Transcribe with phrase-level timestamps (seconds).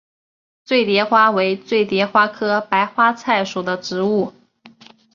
[0.65, 4.33] 醉蝶花为醉蝶花科白花菜属的植物。